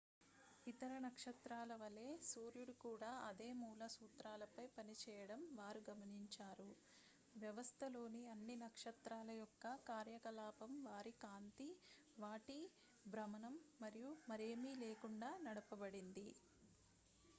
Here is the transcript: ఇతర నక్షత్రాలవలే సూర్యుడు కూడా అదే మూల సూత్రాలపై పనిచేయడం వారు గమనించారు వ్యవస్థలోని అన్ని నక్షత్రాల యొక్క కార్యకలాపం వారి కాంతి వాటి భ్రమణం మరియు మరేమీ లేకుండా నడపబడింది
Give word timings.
ఇతర 0.67 0.91
నక్షత్రాలవలే 1.03 2.05
సూర్యుడు 2.23 2.73
కూడా 2.83 3.09
అదే 3.25 3.49
మూల 3.59 3.87
సూత్రాలపై 3.95 4.65
పనిచేయడం 4.77 5.41
వారు 5.57 5.81
గమనించారు 5.89 6.67
వ్యవస్థలోని 7.35 8.23
అన్ని 8.27 8.55
నక్షత్రాల 8.63 9.33
యొక్క 9.37 9.75
కార్యకలాపం 9.89 10.73
వారి 10.87 11.13
కాంతి 11.21 11.69
వాటి 12.17 12.59
భ్రమణం 13.05 13.55
మరియు 13.81 14.13
మరేమీ 14.27 14.73
లేకుండా 14.83 15.31
నడపబడింది 15.45 16.27